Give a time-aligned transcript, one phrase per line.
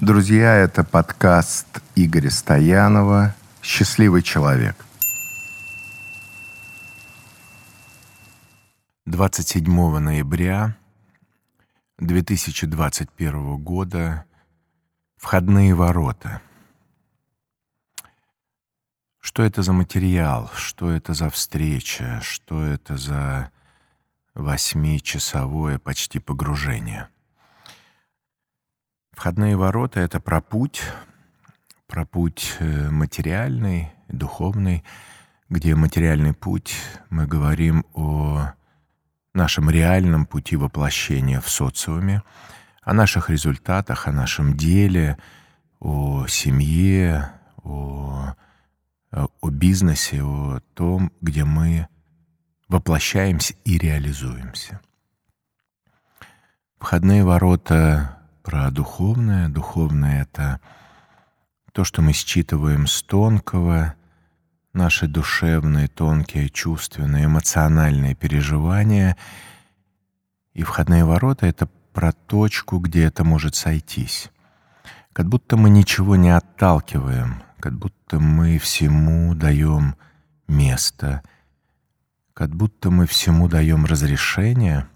[0.00, 4.86] Друзья, это подкаст Игоря Стоянова «Счастливый человек».
[9.06, 10.76] 27 ноября
[11.98, 14.24] 2021 года
[15.16, 16.42] «Входные ворота».
[19.18, 20.48] Что это за материал?
[20.54, 22.20] Что это за встреча?
[22.22, 23.50] Что это за
[24.34, 27.08] восьмичасовое почти погружение?
[29.18, 30.80] Входные ворота— это про путь,
[31.88, 34.84] про путь э, материальный, духовный,
[35.48, 36.76] где материальный путь
[37.10, 38.52] мы говорим о
[39.34, 42.22] нашем реальном пути воплощения в социуме,
[42.82, 45.18] о наших результатах, о нашем деле,
[45.80, 47.32] о семье,
[47.64, 48.36] о,
[49.10, 51.88] о бизнесе, о том, где мы
[52.68, 54.80] воплощаемся и реализуемся.
[56.78, 58.17] Входные ворота
[58.48, 59.50] про духовное.
[59.50, 60.58] Духовное— это
[61.72, 63.94] то, что мы считываем с тонкого,
[64.72, 69.18] наши душевные, тонкие, чувственные, эмоциональные переживания.
[70.54, 74.30] И входные ворота— это про точку, где это может сойтись.
[75.12, 79.94] Как будто мы ничего не отталкиваем, как будто мы всему даем
[80.46, 81.22] место,
[82.32, 84.88] как будто мы всему даем разрешение,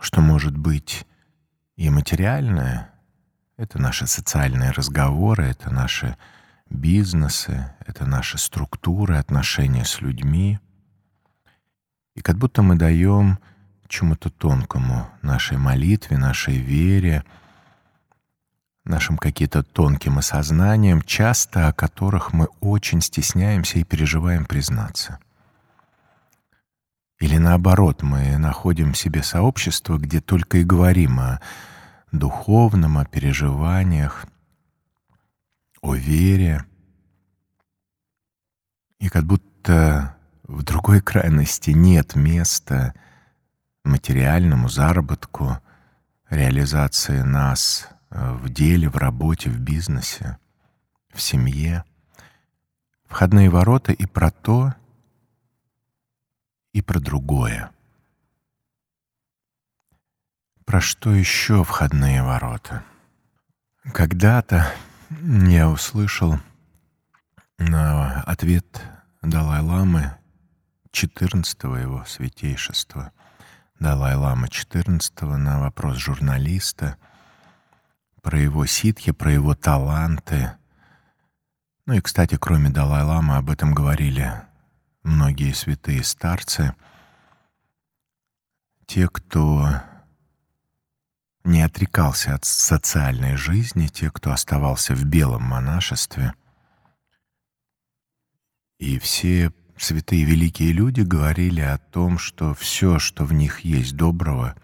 [0.00, 1.04] что может быть
[1.78, 2.90] и материальное—
[3.56, 6.16] это наши социальные разговоры, это наши
[6.68, 10.58] бизнесы, это наши структуры, отношения с людьми.
[12.16, 13.38] И как будто мы даем
[13.86, 17.22] чему-то тонкому, нашей молитве, нашей вере,
[18.84, 25.20] нашим каким-то тонким осознанием, часто о которых мы очень стесняемся и переживаем признаться.
[27.20, 31.40] Или наоборот, мы находим в себе сообщество, где только и говорим о
[32.12, 34.26] духовном, о переживаниях,
[35.80, 36.64] о вере.
[39.00, 42.94] И как будто в другой крайности нет места
[43.84, 45.58] материальному заработку,
[46.30, 50.38] реализации нас в деле, в работе, в бизнесе,
[51.12, 51.84] в семье.
[53.06, 54.74] Входные ворота и про то,
[56.72, 57.70] и про другое.
[60.64, 62.84] Про что еще входные ворота?
[63.94, 64.70] Когда-то
[65.20, 66.38] я услышал
[67.58, 68.82] на ответ
[69.22, 70.14] Далай-ламы
[70.92, 73.12] 14 его святейшества,
[73.80, 76.96] Далай-лама 14 на вопрос журналиста
[78.22, 80.52] про его ситхи, про его таланты.
[81.86, 84.32] Ну и, кстати, кроме Далай-ламы об этом говорили
[85.08, 86.74] многие святые старцы,
[88.86, 89.82] те, кто
[91.44, 96.34] не отрекался от социальной жизни, те, кто оставался в белом монашестве.
[98.78, 104.54] И все святые великие люди говорили о том, что все, что в них есть доброго,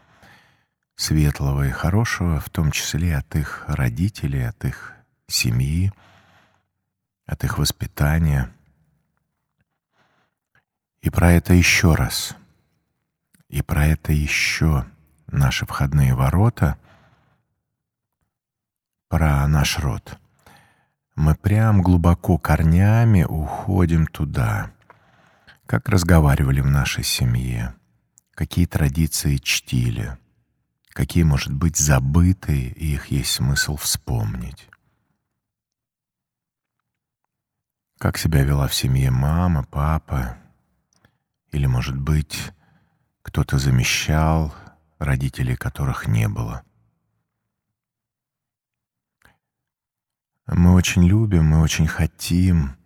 [0.94, 4.92] светлого и хорошего, в том числе от их родителей, от их
[5.26, 5.92] семьи,
[7.26, 8.50] от их воспитания—
[11.04, 12.34] и про это еще раз.
[13.50, 14.86] И про это еще
[15.26, 16.78] наши входные ворота,
[19.08, 20.18] про наш род.
[21.14, 24.70] Мы прям глубоко корнями уходим туда.
[25.66, 27.74] Как разговаривали в нашей семье,
[28.30, 30.16] какие традиции чтили,
[30.88, 34.70] какие, может быть, забытые, и их есть смысл вспомнить.
[37.98, 40.38] Как себя вела в семье мама, папа,
[41.54, 42.52] или, может быть,
[43.22, 44.52] кто-то замещал
[44.98, 46.64] родителей, которых не было.
[50.46, 52.76] Мы очень любим, мы очень хотим,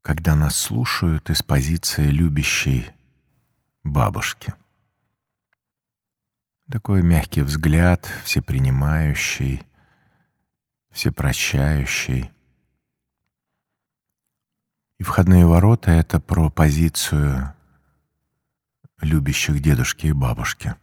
[0.00, 2.90] когда нас слушают из позиции любящей
[3.84, 4.54] бабушки.
[6.70, 9.62] Такой мягкий взгляд, всепринимающий,
[10.90, 12.30] всепрощающий—
[15.00, 17.54] и входные ворота— это про позицию
[19.00, 20.74] любящих дедушки и бабушки,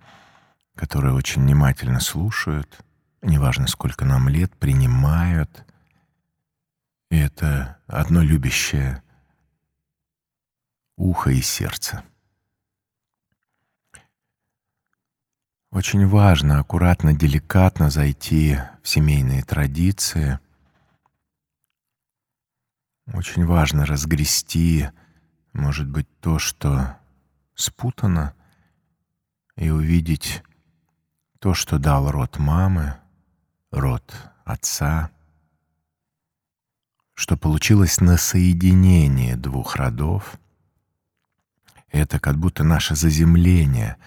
[0.73, 2.79] которые очень внимательно слушают,
[3.21, 5.63] неважно, сколько нам лет, принимают.
[7.11, 9.03] И это одно любящее
[10.95, 12.03] ухо и сердце.
[15.69, 20.39] Очень важно аккуратно, деликатно зайти в семейные традиции—
[23.13, 24.89] очень важно разгрести,
[25.53, 26.97] может быть, то, что
[27.55, 28.33] спутано,
[29.55, 30.43] и увидеть
[31.39, 32.95] то, что дал род мамы,
[33.71, 34.13] род
[34.45, 35.11] отца,
[37.13, 40.39] что получилось на соединение двух родов.
[41.89, 43.97] Это как будто наше заземление,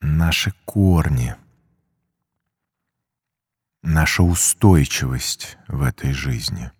[0.00, 1.34] наши корни,
[3.82, 6.70] наша устойчивость в этой жизни.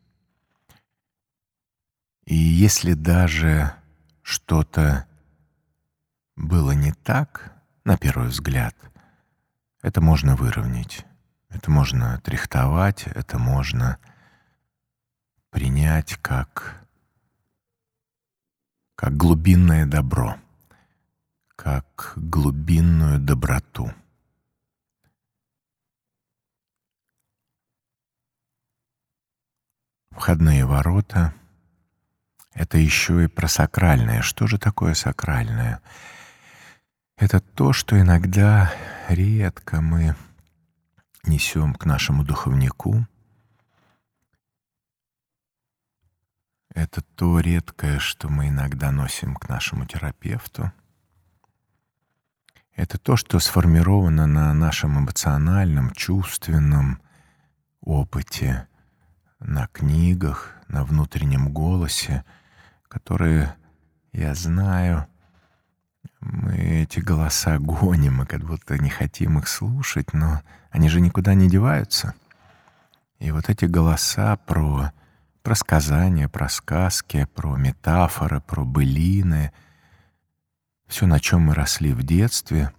[2.25, 3.75] И если даже
[4.23, 5.07] что-то
[6.37, 7.53] было не так,
[7.85, 8.77] на первый взгляд,
[9.83, 11.07] это можно выровнять,
[11.49, 13.99] это можно трихтовать, это можно
[15.51, 16.87] принять как,
[18.95, 20.37] как глубинное добро,
[21.57, 23.93] как глубинную доброту.
[30.11, 31.35] Входные ворота—
[32.55, 34.23] это еще и про сакральное.
[34.23, 35.81] Что же такое сакральное?—
[37.21, 38.73] это то, что иногда
[39.09, 40.17] редко мы
[41.25, 43.07] несем к нашему духовнику.
[46.75, 50.73] Это то редкое, что мы иногда носим к нашему терапевту.
[52.75, 57.03] Это то, что сформировано на нашем эмоциональном, чувственном
[57.83, 58.67] опыте,
[59.41, 62.25] на книгах, на внутреннем голосе,
[62.89, 63.57] которые,
[64.13, 65.07] я знаю,
[66.21, 71.35] мы эти голоса гоним, мы как будто не хотим их слушать, но они же никуда
[71.35, 72.15] не деваются.
[73.19, 74.93] И вот эти голоса про,
[75.43, 79.53] про сказания, про сказки, про метафоры, про былины,
[80.87, 82.73] все, на чем мы росли в детстве,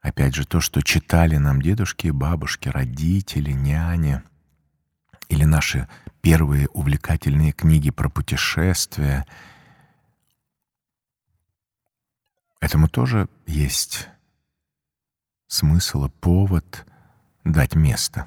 [0.00, 4.22] опять же, то, что читали нам дедушки и бабушки, родители, няни,
[5.30, 5.88] или наши
[6.20, 9.26] первые увлекательные книги про путешествия—
[12.60, 14.08] Этому тоже есть
[15.46, 16.86] смысл и повод
[17.42, 18.26] дать место.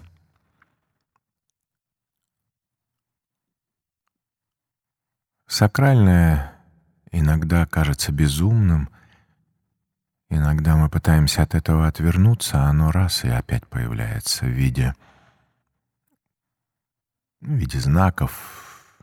[5.45, 6.51] Сакральное
[7.11, 8.89] иногда кажется безумным,
[10.29, 14.95] иногда мы пытаемся от этого отвернуться, а оно раз и опять появляется в виде,
[17.53, 18.95] в виде знаков,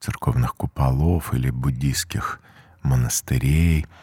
[0.00, 2.40] церковных куполов или буддийских
[2.82, 3.86] монастырей—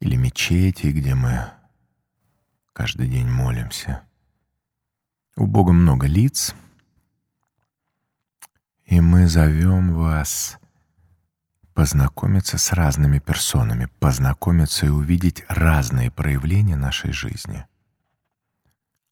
[0.00, 1.50] или мечети, где мы
[2.72, 4.02] каждый день молимся.
[5.36, 6.54] У Бога много лиц,
[8.84, 10.58] и мы зовем вас
[11.74, 17.66] познакомиться с разными персонами, познакомиться и увидеть разные проявления нашей жизни.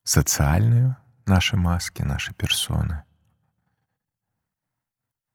[0.03, 0.97] Социальную—
[1.27, 3.03] наши маски, наши персоны.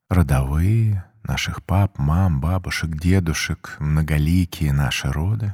[0.09, 5.53] Родовые— наших пап, мам, бабушек, дедушек, многоликие наши роды.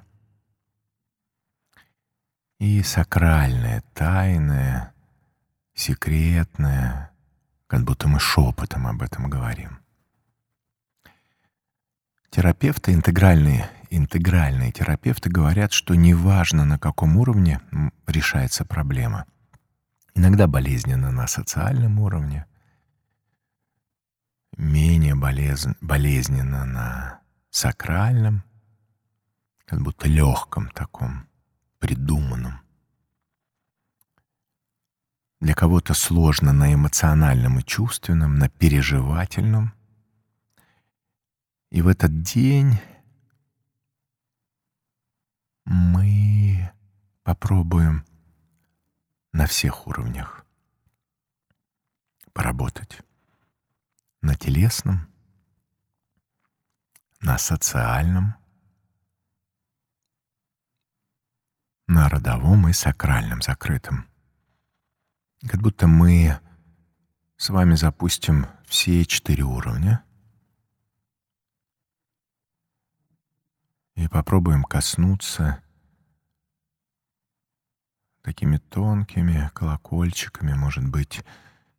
[2.57, 4.93] И сакральное, тайное,
[5.73, 7.11] секретное,
[7.67, 9.79] как будто мы шепотом об этом говорим.
[12.29, 17.59] Терапевты, интегральные, интегральные терапевты говорят, что неважно, на каком уровне
[18.07, 19.25] решается проблема.
[20.13, 22.45] Иногда болезненно на социальном уровне—
[24.57, 28.43] менее болезн, болезненно на сакральном,
[29.65, 31.27] как будто легком таком,
[31.79, 32.61] придуманном.
[35.41, 39.73] Для кого-то сложно на эмоциональном и чувственном, на переживательном.
[41.71, 42.79] И в этот день
[45.65, 46.71] мы
[47.23, 48.05] попробуем
[49.33, 50.45] на всех уровнях
[52.33, 53.01] поработать
[54.25, 55.07] на телесном,
[57.21, 58.35] на социальном,
[61.87, 64.09] на родовом и сакральном закрытом.
[65.47, 66.39] Как будто мы
[67.37, 70.03] с вами запустим все четыре уровня
[73.93, 75.61] и попробуем коснуться
[78.23, 81.23] такими тонкими колокольчиками, может быть,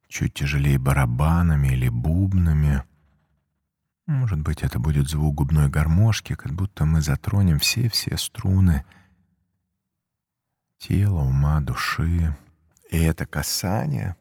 [0.09, 2.83] чуть тяжелее барабанами или бубнами.
[4.07, 8.85] Может быть, это будет звук губной гармошки, как будто мы затронем все-все струны
[10.79, 12.37] тела, ума, души.
[12.91, 14.17] И это касание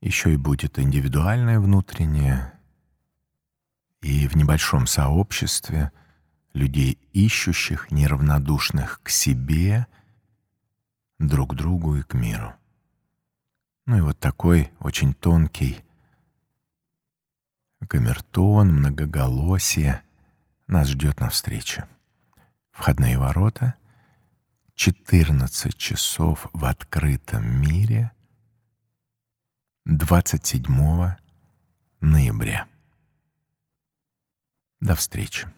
[0.00, 2.52] еще и будет индивидуальное внутреннее,
[4.02, 5.90] и в небольшом сообществе
[6.52, 9.86] людей, ищущих, неравнодушных к себе,
[11.18, 12.54] друг другу и к миру.
[13.86, 15.84] Ну и вот такой, очень тонкий.
[17.88, 20.02] Камертон, многоголосие
[20.66, 21.86] нас ждет на встрече
[22.72, 23.74] Входные ворота.
[24.74, 28.12] 14 часов в открытом мире.
[29.86, 31.16] 27
[32.00, 32.68] ноября.
[34.80, 35.48] До встречи.